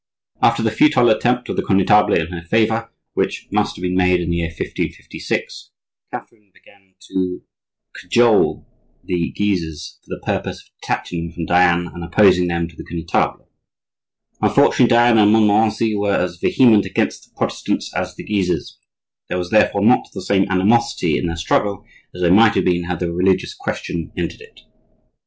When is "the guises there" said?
18.15-19.37